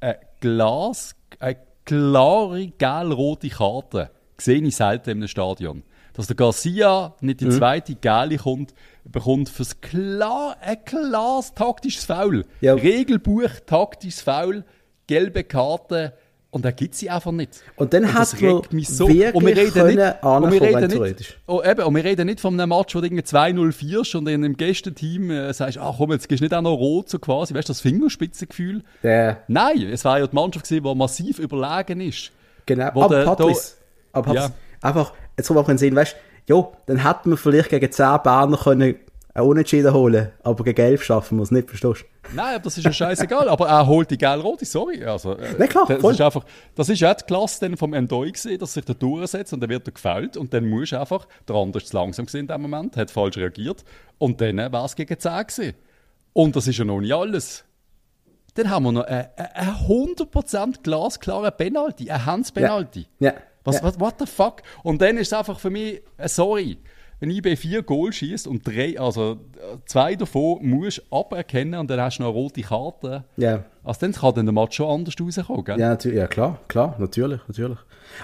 [0.00, 5.82] eine, Glas, eine klare gelb-rote Karte sehe ich selten in einem Stadion.
[6.14, 7.50] Dass der Garcia nicht die Mhm.
[7.52, 12.44] zweite gelbe kommt, bekommt fürs klar, ein klares taktisches Foul.
[12.60, 12.74] Ja.
[12.74, 14.64] Regelbuch taktisches Foul,
[15.06, 16.14] gelbe Karte.
[16.50, 17.60] Und da gibt sie einfach nicht.
[17.76, 19.06] Und dann hat man mich so.
[19.06, 22.26] wirklich und wir reden können nicht, und wir reden nicht, oh, eben, und wir reden
[22.26, 25.76] nicht von einem Match, wo du irgendwie 2-0 führst und in einem Gästenteam äh, sagst,
[25.76, 28.82] ach komm, jetzt gehst du nicht auch noch rot, so quasi, weißt du, das Fingerspitzengefühl.
[29.02, 32.32] Der, Nein, es war ja die Mannschaft gewesen, die massiv überlegen ist.
[32.64, 33.74] genau, Wo aber Patrice,
[34.12, 34.50] aber Ja.
[34.80, 37.92] Einfach, jetzt kommt auch in den Sinn, weißt du, jo, dann hätten wir vielleicht gegen
[37.92, 38.94] 10 Berner können
[39.38, 42.34] einen Unentschieden holen, aber gegen 11 schaffen wir es nicht, verstehst du?
[42.34, 43.48] Nein, aber das ist ja scheißegal.
[43.48, 45.04] aber er holt die gelb-rote, sorry.
[45.04, 46.12] Also, äh, Na klar, das voll.
[46.12, 49.52] ist einfach, das ist auch die Klasse dann vom Endoi gesehen, dass sich der durchsetzt
[49.52, 52.26] und dann wird er gefällt und dann musst du einfach, der andere ist zu langsam
[52.26, 53.84] gewesen in dem Moment, hat falsch reagiert
[54.18, 55.74] und dann war es gegen 10 gewesen.
[56.32, 57.64] Und das ist ja noch nicht alles.
[58.54, 63.06] Dann haben wir noch einen, einen 100% glasklaren Penalty, einen Hans-Penalty.
[63.20, 63.34] Ja.
[63.64, 63.82] Was, ja.
[63.84, 64.62] was, what the fuck?
[64.82, 66.78] Und dann ist es einfach für mich, äh, sorry,
[67.20, 69.38] wenn IB vier Goal schießt und drei, also
[69.86, 73.24] zwei davon musst du aberkennen und dann hast du noch eine rote Karte.
[73.36, 73.64] Ja.
[73.82, 75.78] Also dann kann dann der Match schon anders rauskommen, gell?
[75.78, 77.78] Ja, ja klar, klar, natürlich, natürlich.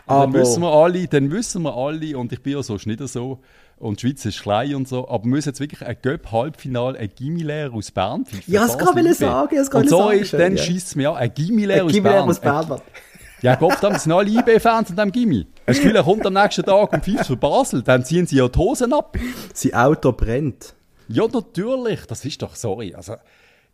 [0.06, 3.08] Aber dann wissen wir alle, dann wissen wir alle, und ich bin ja so nicht
[3.08, 3.40] so,
[3.76, 7.10] und die Schweiz ist klein und so, aber wir müssen jetzt wirklich ein Göpp-Halbfinale, ein
[7.14, 8.52] Gimmilehrer aus Bern pfeifen.
[8.52, 10.62] Ja, das kann ich sagen, das kann Und so sagen, ist, dann ja.
[10.62, 12.28] schießt es mir an, ein Gimmilehrer aus Bern.
[12.28, 12.80] aus Bern.
[13.44, 15.40] Ja, Gott, da sind alle IB-Fans an diesem Gimmi.
[15.44, 18.26] Hast du das Gefühl, er kommt am nächsten Tag und pfeift für Basel, dann ziehen
[18.26, 19.18] sie ja die Hosen ab.
[19.52, 20.74] Sein Auto brennt.
[21.08, 23.16] Ja, natürlich, das ist doch, sorry, also,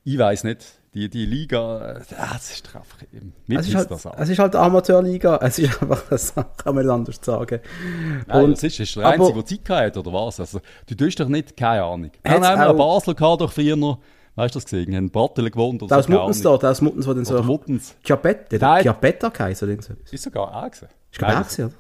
[0.03, 2.97] ich weiß nicht, die, die Liga, äh, das ist doch einfach,
[3.47, 4.15] mir Es ist, halt, das an.
[4.19, 7.61] es ist halt Amateurliga, es ist einfach, das kann man anders sagen.
[8.27, 10.41] Nein, Und- das ist, ist der aber- Einzige, der Zeit hat, oder was?
[10.41, 12.11] Also, du tust doch nicht, keine Ahnung.
[12.25, 13.99] Wir haben einmal auch- Basel gehabt, doch früher,
[14.37, 14.95] weißt du das gesehen?
[14.95, 17.43] Haben Bartel gewohnt oder aus so, Muttens da, da aus Muttens, wo dann so...
[17.43, 17.95] Muttens.
[18.05, 18.83] Chiapetta, der.
[18.83, 19.95] Chiapetta geheißen oder so.
[20.11, 20.89] Ist sogar auch gewesen.
[21.11, 21.75] Ist ich auch oder?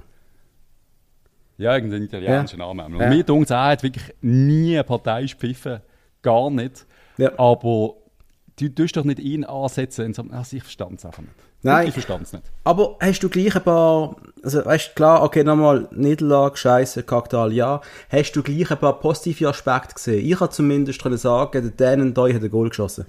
[1.58, 2.86] Ja, irgendein italienischer Name.
[2.86, 3.08] Und Ja.
[3.08, 5.80] mir denkt er hat wirklich nie eine Partei gepfiffen.
[6.22, 6.86] Gar nicht.
[7.18, 7.38] Ja.
[7.38, 7.96] Aber
[8.56, 11.34] du tust doch nicht ihn ansetzen und sagen, also ich verstand es einfach nicht.
[11.62, 11.88] Nein.
[11.88, 12.44] Ich verstand es nicht.
[12.64, 17.82] Aber hast du gleich ein paar, also weißt klar, okay, nochmal, Niederlage, Scheiße, Kaktal, ja.
[18.08, 20.24] Hast du gleich ein paar positive Aspekte gesehen?
[20.24, 23.06] Ich habe zumindest können sagen, der Dan und da hat ein Goal geschossen.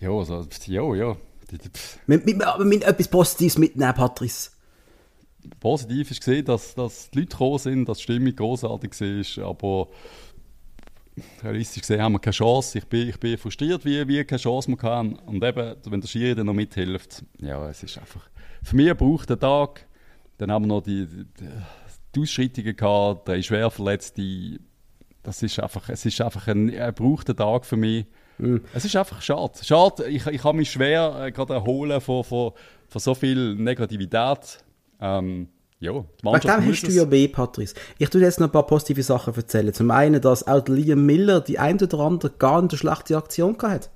[0.00, 1.10] Ja, also, ja, ja.
[1.10, 4.50] Aber wir müssen etwas Positives mitnehmen, Patrice.
[5.60, 9.88] Positiv ist gesehen, dass, dass die Leute gekommen sind, dass die Stimmung großartig war, aber
[11.42, 12.78] realistisch gesehen haben wir keine Chance.
[12.78, 15.14] Ich bin, ich bin frustriert, wie wir keine Chance mehr haben.
[15.20, 18.28] Und eben, wenn der Schiri dann noch mithilft, ja, es ist einfach.
[18.62, 19.86] Für mich braucht der Tag.
[20.38, 21.24] Dann haben wir noch die, die,
[22.14, 24.60] die Ausschreitungen gehabt, drei Schwerverletzte.
[25.22, 28.06] Das ist einfach, es ist einfach ein, er braucht einen Tag für mich.
[28.74, 29.52] Es ist einfach schade.
[29.62, 32.52] Schade, ich, ich habe mich schwer äh, gerade erholen von, von,
[32.88, 34.58] von so viel Negativität.
[35.00, 35.48] Ähm,
[35.78, 37.74] ja, die Wegen dem hast du ja weh, Patrice.
[37.98, 39.74] Ich tue jetzt noch ein paar positive Sachen erzählen.
[39.74, 43.58] Zum einen, dass auch Liam Miller die ein oder andere gar nicht eine schlechte Aktion
[43.58, 43.90] gehabt hat.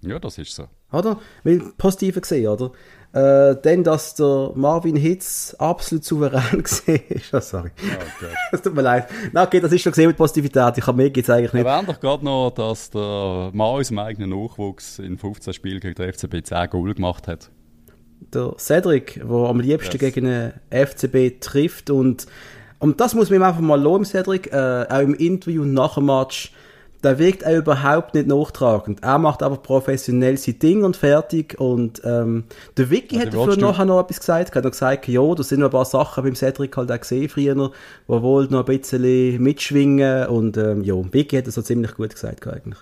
[0.00, 0.66] Ja, das ist so.
[0.92, 1.18] Oder?
[1.44, 2.72] Weil positive gesehen, oder?
[3.12, 7.34] Äh, dann, dass der Marvin Hitz absolut souverän gesehen ist.
[7.34, 7.70] Oh, sorry.
[7.82, 8.30] Oh Gott.
[8.52, 9.08] Es tut mir leid.
[9.32, 10.78] Na, okay, das ist schon gesehen mit Positivität.
[10.78, 11.66] Ich habe mehr geht's eigentlich nicht.
[11.66, 15.94] Erwähnt doch gerade noch, dass der Mann aus dem eigenen Nachwuchs in 15 Spielen gegen
[15.94, 17.50] den FCB 10 Goal gemacht hat.
[18.32, 20.14] Der Cedric, der am liebsten Yes.
[20.14, 22.26] gegen den FCB trifft und,
[22.78, 26.06] und das muss man ihm einfach mal loben, Cedric, äh, auch im Interview nach dem
[26.06, 26.52] Match,
[27.02, 29.02] der wirkt auch überhaupt nicht nachtragend.
[29.02, 32.44] Er macht aber professionell sein Ding und fertig und ähm,
[32.76, 35.60] der Vicky Also hat dafür nachher noch etwas gesagt, er hat gesagt, ja, da sind
[35.60, 37.70] noch ein paar Sachen beim Cedric halt auch gesehen früher,
[38.06, 42.10] wo wohl noch ein bisschen mitschwingen und ähm, ja, Vicky hat das so ziemlich gut
[42.10, 42.78] gesagt eigentlich.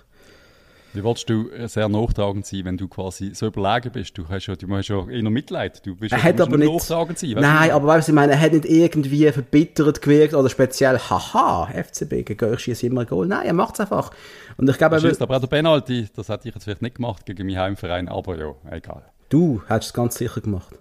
[0.93, 4.17] Wie willst du äh, sehr nachtragend sein, wenn du quasi so überlegen bist?
[4.17, 5.85] Du hast ja, du hast ja eher Mitleid.
[5.85, 6.71] Du bist Er ja, hat aber nicht.
[6.71, 7.31] nachtragend sein.
[7.31, 7.75] Nein, du?
[7.75, 12.25] aber weißt du, ich meine, er hat nicht irgendwie verbittert gewirkt oder speziell, haha, FCB,
[12.25, 13.27] gegen euch schießt immer ein Goal.
[13.27, 14.11] Nein, er macht es einfach.
[14.57, 17.25] Und ich glaube, er aber auch der Penalty, das hätte ich jetzt vielleicht nicht gemacht
[17.25, 19.03] gegen meinen Heimverein, aber ja, egal.
[19.29, 20.75] du hättest es ganz sicher gemacht.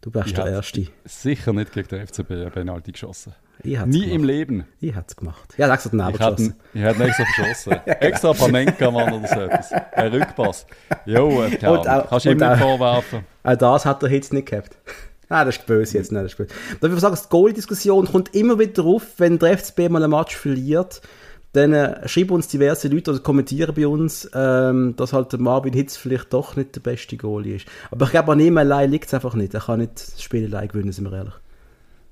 [0.00, 0.86] Du bist Ich der Erste.
[1.04, 3.34] Sicher nicht gegen den FCB eine Penalty geschossen.
[3.62, 4.26] Ich hätte Nie es im gemacht.
[4.26, 4.66] Leben.
[4.80, 5.54] Ich es gemacht.
[5.56, 6.54] Ja, extra Ich hätte, geschossen.
[6.74, 7.72] ich hätte extra verschossen.
[7.86, 9.72] Extra Panenka, Mann, oder so etwas.
[9.92, 10.66] Ein Rückpass.
[11.06, 13.20] Jo, äh, Kannst du ihm nicht vorwerfen.
[13.42, 14.76] Auch das hat der Hitz nicht gehabt.
[15.28, 16.12] Nein, das ist böse jetzt.
[16.12, 16.54] Nein, das ist böse.
[16.80, 20.36] Darf ich sagen, die Goalie-Diskussion kommt immer wieder auf, wenn der FCB mal ein Match
[20.36, 21.02] verliert.
[21.52, 25.72] Dann äh, schreiben uns diverse Leute oder kommentieren bei uns, ähm, dass halt der Marvin
[25.72, 27.66] Hitz vielleicht doch nicht der beste Goalie ist.
[27.90, 29.54] Aber ich glaube, an ihm allein liegt es einfach nicht.
[29.54, 31.34] Er kann nicht das Spiel allein gewinnen, sind wir ehrlich.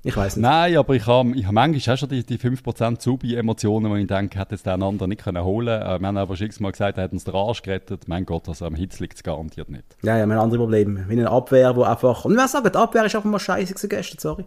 [0.07, 0.43] Ich weiß nicht.
[0.43, 4.07] Nein, aber ich habe ich hab manchmal auch schon die, die 5% Zubi-Emotionen, wo ich
[4.07, 5.97] denke, hätte es den anderen nicht können holen können.
[5.97, 8.07] Äh, Wir haben aber schon x-mal gesagt, er hat uns den Arsch gerettet.
[8.07, 9.97] Mein Gott, also am Hitz liegt es garantiert nicht.
[10.03, 11.03] Ja, ja, wir haben andere Probleme.
[11.09, 12.23] Wie eine Abwehr, wo einfach.
[12.23, 14.45] Und wer sagt, die Abwehr ist einfach mal scheiße gestern, sorry.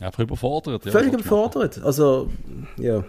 [0.00, 0.84] Einfach überfordert.
[0.84, 1.82] Ja, Völlig überfordert.
[1.82, 2.28] Also,
[2.76, 3.04] ja.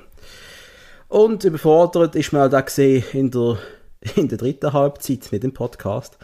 [1.09, 3.57] Und überfordert ist man auch da gesehen in der,
[4.15, 6.17] in der dritten Halbzeit, nicht im Podcast,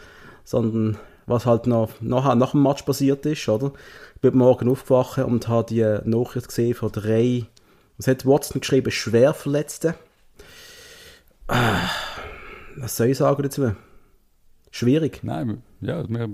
[0.44, 3.72] sondern was halt noch nachher, nach dem Match passiert ist, oder?
[4.16, 7.46] Ich bin morgen aufgewacht und habe die Nachricht gesehen von drei,
[7.98, 9.94] was hat Watson geschrieben, Schwerverletzte.
[11.46, 11.88] Ah,
[12.76, 13.74] Was soll ich sagen dazu?
[14.76, 15.20] Schwierig.
[15.22, 16.28] Nein, ja, wir,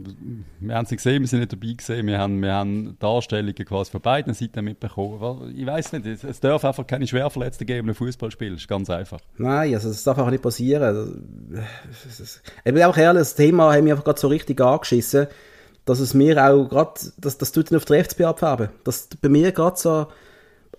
[0.61, 2.07] wir haben nicht gesehen, wir sind nicht dabei gesehen.
[2.07, 5.55] Wir haben, wir haben Darstellungen quasi von beiden Seiten mitbekommen.
[5.55, 8.53] Ich weiß nicht, es, es darf einfach keine Schwerverletzten geben im Fußballspiel.
[8.53, 9.21] Das ist ganz einfach.
[9.37, 11.29] Nein, also das darf einfach nicht passieren.
[12.07, 15.27] Das ist- Ich bin auch ehrlich, das Thema hat mich einfach gerade so richtig angeschissen,
[15.85, 18.71] dass es mir auch gerade, dass das tut dann auf der FCB abfärben.
[18.85, 20.07] Dass bei mir gerade so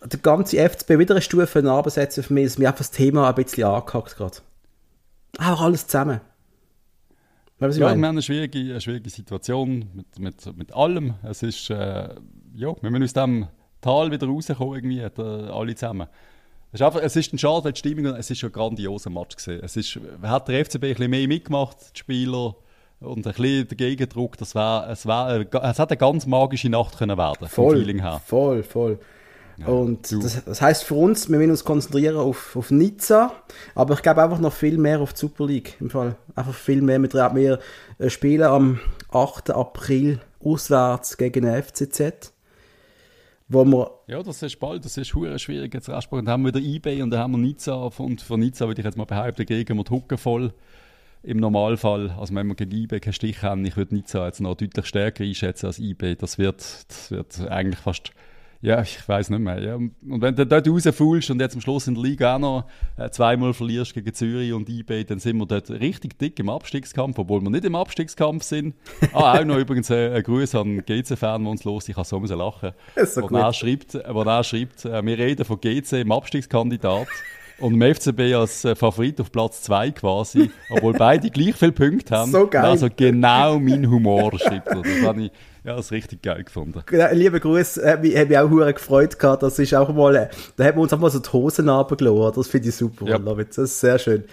[0.04, 3.36] der ganze FCB wieder eine Stufe nachbesetzen für mich, dass mir einfach das Thema ein
[3.36, 4.38] bisschen angehackt gerade.
[5.38, 6.22] Einfach alles zusammen.
[7.62, 11.14] Weißt Ja, wir haben eine schwierige, eine schwierige Situation mit, mit, mit allem.
[11.22, 12.10] Es ist, äh,
[12.56, 13.48] ja, wir müssen uns dem
[13.82, 16.08] Tal wieder rausgekommen, irgendwie, der, alle zusammen.
[16.72, 19.36] Es ist, einfach, es ist ein Schade, weil die Stimmung, es ist ein grandioser Match
[19.36, 19.62] gesehen.
[19.64, 22.56] Es ist, hat der FCB ein bisschen mehr mitgemacht, die Spieler,
[23.00, 26.98] und ein bisschen der Gegendruck, das war, es, war, es hat eine ganz magische Nacht
[26.98, 28.22] können werden, voll, vom Feeling her.
[28.26, 29.00] Voll, voll.
[29.62, 33.32] Ja, und das, das heißt für uns, wir müssen uns konzentrieren auf, auf Nizza,
[33.76, 36.16] aber ich glaube einfach noch viel mehr auf die Super League im Fall.
[36.36, 37.02] Einfach viel mehr.
[37.02, 37.60] Wir, wir
[38.00, 38.80] äh, spielen am
[39.12, 39.52] 8.
[39.52, 42.34] April auswärts gegen den FCZ.
[43.48, 46.66] Wo wir ja, das ist bald, das ist schwierig jetzt Und dann haben wir wieder
[46.66, 49.78] eBay und dann haben wir Nizza und von Nizza würde ich jetzt mal behaupten, gegen
[49.78, 50.54] wir die Hucke voll
[51.24, 54.56] im Normalfall, also wenn wir gegen eBay keinen Stich haben, ich würde Nizza jetzt noch
[54.56, 56.16] deutlich stärker einschätzen als eBay.
[56.16, 58.12] Das wird, das wird eigentlich fast
[58.62, 59.60] ja, ich weiß nicht mehr.
[59.60, 59.76] Ja.
[59.76, 63.10] Und wenn du dort rausfällst und jetzt am Schluss in der Liga auch noch äh,
[63.10, 67.42] zweimal verlierst gegen Zürich und IB, dann sind wir dort richtig dick im Abstiegskampf, obwohl
[67.42, 68.76] wir nicht im Abstiegskampf sind.
[69.14, 72.20] ah, auch noch übrigens äh, ein Gruß an GC-Fan, der uns los Ich kann so
[72.20, 72.72] lachen.
[73.04, 77.08] So wo, er schreibt, wo er schreibt, äh, wir reden von GC im Abstiegskandidat.
[77.62, 82.18] Und im FCB als äh, Favorit auf Platz 2 quasi, obwohl beide gleich viele Punkte
[82.18, 82.32] haben.
[82.42, 82.66] So geil.
[82.66, 84.82] Also genau mein Humor, schreibt er.
[84.82, 85.32] Das habe ich,
[85.64, 86.82] ja, das richtig geil gefunden.
[86.92, 89.44] Ja, liebe Grüße, hat mich, hat mich auch hure gefreut gehabt.
[89.44, 92.34] Das ist auch mal, da haben wir uns auch mal so die Hosen runtergelassen.
[92.36, 93.06] Das finde ich super.
[93.06, 93.20] Ja.
[93.20, 94.24] Das ist sehr schön.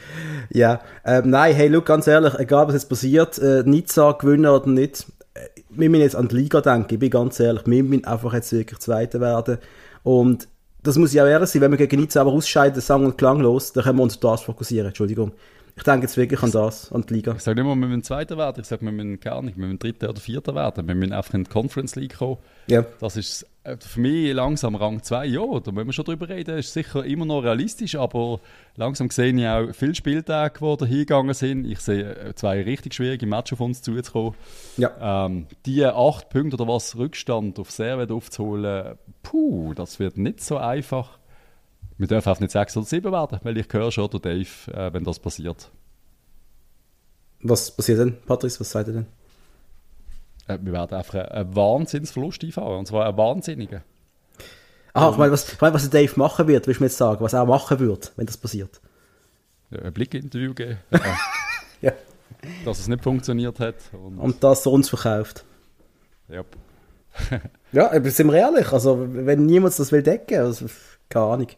[0.51, 4.69] Ja, ähm, nein, hey, look, ganz ehrlich, egal was jetzt passiert, äh, Nizza gewinnen oder
[4.69, 8.07] nicht, äh, wir müssen jetzt an die Liga denken, ich bin ganz ehrlich, wir müssen
[8.07, 9.59] einfach jetzt wirklich Zweiter werden.
[10.03, 10.49] Und
[10.83, 13.75] das muss ich auch ehrlich sein, wenn wir gegen Nizza aber ausscheiden, sang- und klanglos,
[13.75, 15.33] dann können wir uns auf das fokussieren, Entschuldigung.
[15.79, 17.35] Ich denke jetzt wirklich an das, an die Liga.
[17.37, 18.61] Ich sage nicht mal, wir müssen Zweiter werden.
[18.61, 20.89] Ich sage, wir müssen gar nicht, wir müssen Dritter oder Vierter werden.
[20.89, 22.39] Wir müssen einfach in die Conference League kommen.
[22.67, 22.85] Ja.
[22.99, 25.27] Das ist äh, für mich langsam Rang 2.
[25.27, 26.57] Ja, da müssen wir schon drüber reden.
[26.57, 28.41] Das ist sicher immer noch realistisch, aber
[28.75, 31.65] langsam sehe ich auch viele Spieltage, die da hingegangen sind.
[31.65, 34.35] Ich sehe äh, zwei richtig schwierige Matches auf uns zuzukommen.
[34.79, 35.27] Ja.
[35.27, 40.57] Ähm, die acht Punkte oder was Rückstand auf Servet aufzuholen, puh, das wird nicht so
[40.57, 41.18] einfach.
[41.99, 44.93] Wir dürfen auch nicht 6 oder 7 werden, weil ich höre schon, der Dave, äh,
[44.93, 45.71] wenn das passiert.
[47.43, 48.61] Was passiert denn, Patrice?
[48.61, 49.07] Was sagt ihr denn?
[50.47, 53.83] Äh, wir werden einfach einen Wahnsinnsverlust einfahren, und zwar einen wahnsinnigen.
[54.95, 57.21] Ah, ich meine, was, ich meine, was Dave machen wird, willst du mir jetzt sagen,
[57.21, 58.81] was er machen wird, wenn das passiert?
[59.71, 60.79] Ja, ein Blickinterview geben.
[61.81, 61.93] ja.
[62.65, 63.77] Dass es nicht funktioniert hat.
[63.93, 65.45] Und, und dass er uns verkauft.
[66.29, 66.45] Ja.
[67.73, 70.67] ja, aber sind wir ehrlich, also wenn niemand das will decken, also,
[71.09, 71.49] keine Ahnung.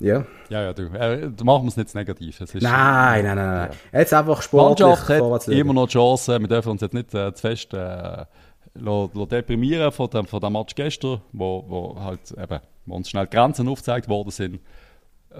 [0.00, 0.24] Ja.
[0.48, 0.84] Ja, ja, du.
[0.94, 2.40] Äh, machen wir es nicht negativ.
[2.40, 3.70] Es ist, nein, nein, nein, nein.
[3.92, 3.98] Ja.
[3.98, 6.40] Jetzt einfach sportlich Mannschaft hat immer noch Chancen.
[6.40, 8.24] Wir dürfen uns jetzt nicht äh, zu fest äh,
[8.74, 13.68] deprimieren von dem, von dem Match gestern, wo, wo halt eben, wo uns schnell Grenzen
[13.68, 14.60] aufgezeigt worden sind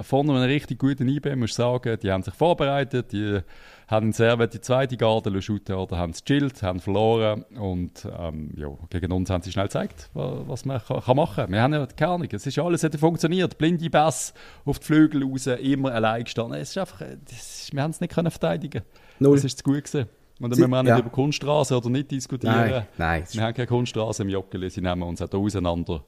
[0.03, 1.99] vorne einen richtig guten IB, muss ich sagen.
[2.03, 3.41] Die haben sich vorbereitet, die
[3.89, 8.69] haben sehr die zweite Garde shooten oder haben es chillt, haben verloren und ähm, ja,
[8.91, 11.53] gegen uns haben sie schnell gezeigt, was man kann, machen kann.
[11.53, 13.57] Wir haben ja keine Ahnung, es ist alles hat funktioniert.
[13.57, 14.35] Blinde Bass
[14.67, 16.61] auf die Flügel raus, immer allein gestanden.
[16.61, 18.83] Es ist einfach, ist, wir haben es nicht können verteidigen.
[19.19, 19.37] Null.
[19.37, 20.07] Das ist zu gut gewesen.
[20.41, 20.99] Und dann sie, müssen wir auch nicht ja.
[20.99, 22.55] über Kunststraße oder nicht diskutieren.
[22.55, 23.25] Nein, nein.
[23.33, 26.05] Wir haben keine Kunststraße im Joggeli, sie nehmen uns auch auseinander.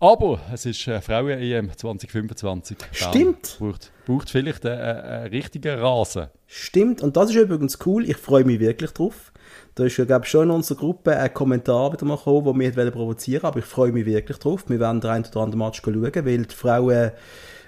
[0.00, 2.76] Aber es ist äh, Frauen-EM 2025.
[2.92, 3.56] Stimmt.
[3.58, 6.28] Braucht, braucht vielleicht einen, einen richtigen Rasen.
[6.46, 7.02] Stimmt.
[7.02, 8.08] Und das ist übrigens cool.
[8.08, 9.32] Ich freue mich wirklich drauf.
[9.74, 12.84] Da ist ja, glaube ich, schon in unserer Gruppe ein Kommentar wieder mal gekommen, der
[12.84, 13.44] mich provozieren.
[13.44, 14.64] Aber ich freue mich wirklich drauf.
[14.68, 17.12] Wir werden den einen oder anderen Match schauen, weil die Frauen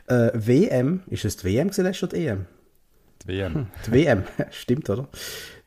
[0.08, 2.46] äh, WM, ist es die WM gewesen, oder die EM?
[3.22, 3.54] Die WM.
[3.54, 5.08] Hm, die WM, stimmt, oder?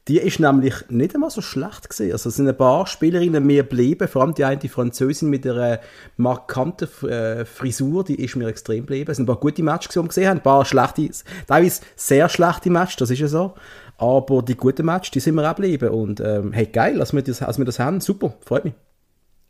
[0.09, 2.13] Die ist nämlich nicht einmal so schlecht gesehen.
[2.13, 5.45] Also es sind ein paar Spielerinnen mehr geblieben, vor allem die eine die Französin mit
[5.45, 5.81] einer
[6.17, 9.11] markanten äh, Frisur, die ist mir extrem geblieben.
[9.11, 11.11] Es sind ein paar gute Matches, die wir gesehen haben, ein paar schlechte,
[11.45, 13.53] teilweise sehr schlechte Matches, das ist ja so.
[13.97, 15.89] Aber die guten Matches, die sind mir auch geblieben.
[15.89, 18.73] Und ähm, hey, geil, dass wir, das, dass wir das haben, super, freut mich.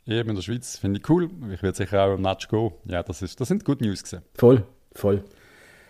[0.08, 1.30] Eben in der Schweiz finde ich cool.
[1.54, 2.72] Ich werde sicher auch im Match gehen.
[2.84, 4.24] Ja, das, ist, das sind gute News gesehen.
[4.34, 5.24] Voll, voll.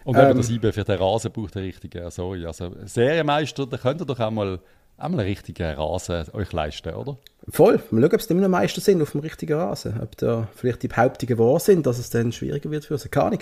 [0.04, 2.46] Und wenn ähm, das IB für den Rasen braucht, den richtigen, sorry.
[2.46, 4.60] Also Serienmeister, da könnt ihr doch einmal,
[4.98, 7.18] einmal einen richtigen Rasen euch leisten, oder?
[7.50, 7.82] Voll.
[7.92, 10.00] Mal schauen, ob es immer noch Meister sind auf dem richtigen Rasen.
[10.02, 13.10] Ob da vielleicht die Behauptungen wahr sind, dass es dann schwieriger wird für sie.
[13.10, 13.40] Keine Ahnung.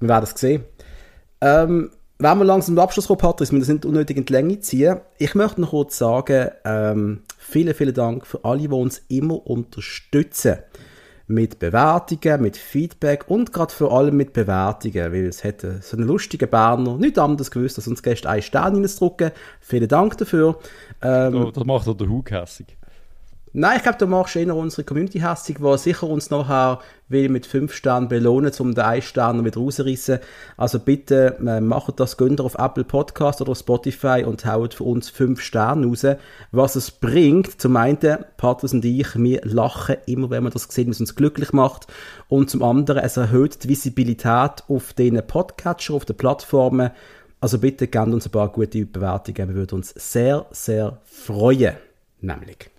[0.00, 0.64] Wir werden es sehen.
[1.40, 5.00] Ähm, wenn wir langsam zum Abschluss kommen, Patrick, wir nicht unnötig in die Länge ziehen.
[5.18, 10.58] Ich möchte noch kurz sagen, ähm, vielen, vielen Dank für alle, die uns immer unterstützen
[11.26, 16.06] mit Bewertungen, mit Feedback und gerade vor allem mit Bewertungen, weil es hätte so einen
[16.06, 19.30] lustigen Berner nicht anders gewusst, als uns Gäste einen Stern reinzudrücken.
[19.60, 20.58] Vielen Dank dafür.
[21.02, 22.76] Ähm, das macht er der Hug hässig.
[23.56, 27.46] Nein, ich glaube, du machst eher unsere Community hässig, die sicher uns nachher will mit
[27.46, 30.18] 5 Sternen belohnen, um den 1 Stern wieder rausreißen.
[30.56, 35.08] Also bitte, äh, macht das, gönnt auf Apple Podcast oder Spotify und haut für uns
[35.08, 36.04] 5 Sterne raus.
[36.50, 40.90] Was es bringt, zum einen, Patrice und ich, wir lachen immer, wenn wir das sehen,
[40.90, 41.86] was uns glücklich macht.
[42.26, 46.90] Und zum anderen, es erhöht die Visibilität auf den Podcatcher, auf den Plattformen.
[47.40, 49.50] Also bitte gebt uns ein paar gute Bewertungen.
[49.50, 51.76] Wir würden uns sehr, sehr freuen.
[52.20, 52.73] Nämlich.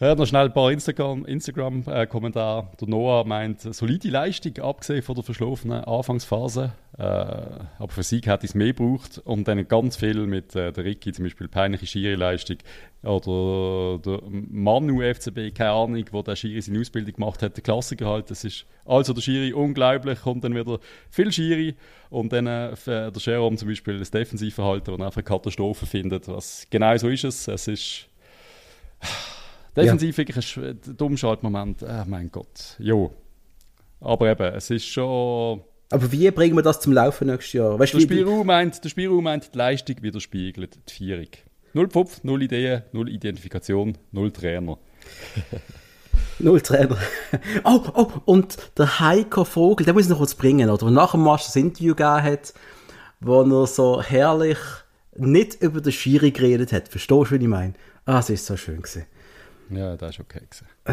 [0.00, 1.28] Ja, noch schnell ein paar Instagram-Kommentare.
[1.32, 6.72] Instagram der Noah meint, solide Leistung, abgesehen von der verschlafenen Anfangsphase.
[6.96, 9.20] Äh, aber für Sieg hätte es mehr gebraucht.
[9.24, 12.58] Und dann ganz viel mit äh, der Ricky, zum Beispiel peinliche Schiri-Leistung.
[13.02, 18.06] Oder der Manu FCB, keine Ahnung, wo der Schiri seine Ausbildung gemacht hat, der Klassiker
[18.06, 18.30] halt.
[18.30, 20.24] Das ist also der Schiri unglaublich.
[20.24, 20.78] Und dann wieder
[21.10, 21.74] viel Schiri.
[22.08, 26.28] Und dann äh, der Jerome zum Beispiel das Defensivverhalten, das einfach eine Katastrophe findet.
[26.28, 27.48] Was, genau so ist es.
[27.48, 28.08] Es ist
[29.76, 30.18] Defensiv ja.
[30.18, 31.82] wirklich ein Dummschaltmoment.
[31.82, 32.76] Oh mein Gott.
[32.78, 33.12] Jo.
[34.00, 35.62] Aber eben, es ist schon.
[35.90, 37.78] Aber wie bringen wir das zum Laufen nächstes Jahr?
[37.78, 41.28] Weißt, der, Spielraum meint, der Spielraum meint, die Leistung widerspiegelt die Vierung.
[41.72, 44.78] Null Pfupf, null Ideen, null Identifikation, null Trainer.
[46.38, 46.98] null Trainer.
[47.64, 50.90] oh, oh, und der Heiko Vogel, der muss ich noch kurz bringen, oder?
[50.90, 52.52] Nach dem Match das Interview gegeben hat,
[53.20, 54.58] wo er so herrlich
[55.16, 56.88] nicht über den Schiri geredet hat.
[56.88, 57.74] Verstehst du, was ich meine?
[58.04, 59.06] Ah, es ist so schön gewesen.
[59.70, 60.40] Ja, das war okay.
[60.40, 60.66] Gewesen.
[60.84, 60.92] Äh,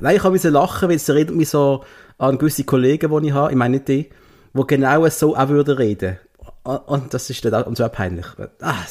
[0.00, 1.84] nein, ich habe lachen, weil es erinnert mich so
[2.18, 4.10] an gewisse Kollegen, die ich habe, ich meine nicht die,
[4.52, 6.18] die genau so auch würden reden.
[6.62, 8.26] Und das ist dann auch, so peinlich.
[8.60, 8.84] Ah,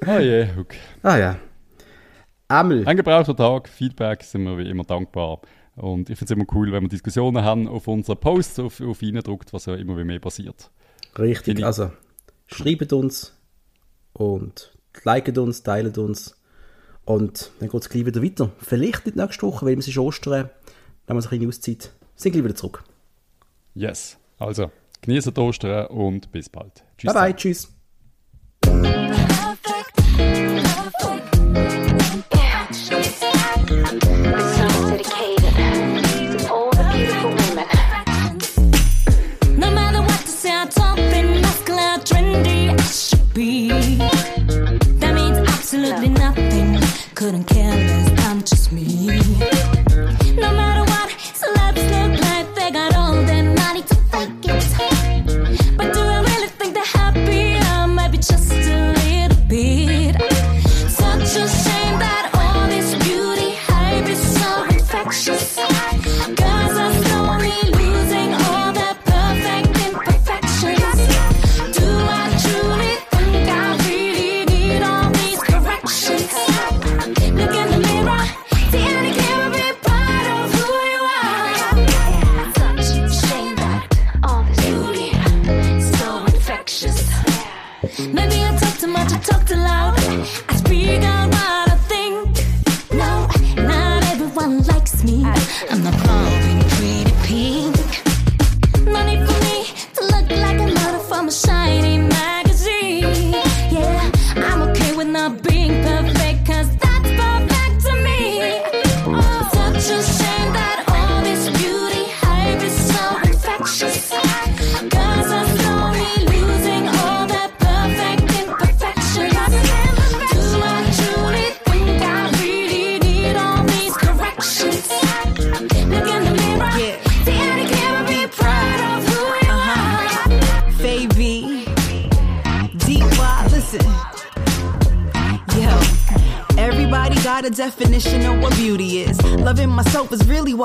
[0.06, 0.78] ah je, okay.
[1.02, 1.36] Ah ja.
[2.48, 2.86] Emil.
[2.86, 5.40] Ein gebrauchter Tag, Feedback sind wir wie immer dankbar.
[5.74, 9.00] Und ich finde es immer cool, wenn wir Diskussionen haben auf unseren Posts, auf, auf
[9.00, 10.70] druckt, was ja immer wie mehr passiert.
[11.18, 11.90] Richtig, also
[12.46, 13.36] schreibt uns
[14.12, 14.72] und
[15.04, 16.36] liket uns, teilt uns
[17.06, 18.50] und dann geht es gleich wieder weiter.
[18.58, 20.50] Vielleicht nicht nächste Woche, weil es ist Ostern.
[21.06, 21.92] Dann haben wir ein bisschen Auszeit.
[22.16, 22.84] Sind gleich wieder zurück.
[23.74, 24.18] Yes.
[24.38, 26.84] Also, genießen die Ostern und bis bald.
[26.98, 27.12] Tschüss.
[27.12, 27.36] Bye bye.
[27.36, 27.75] Tschüss.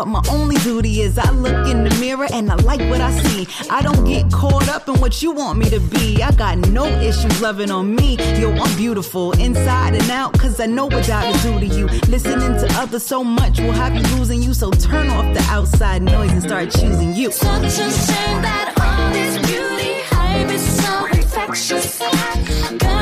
[0.01, 1.17] What my only duty is.
[1.19, 3.47] I look in the mirror and I like what I see.
[3.69, 6.23] I don't get caught up in what you want me to be.
[6.23, 8.17] I got no issues loving on me.
[8.39, 11.85] Yo, I'm beautiful inside and out, cause I know what doubt to do to you.
[12.07, 14.53] Listening to others so much will have you losing you.
[14.53, 17.31] So turn off the outside noise and start choosing you.
[17.31, 23.00] Such a shame that all this beauty hype is so infectious.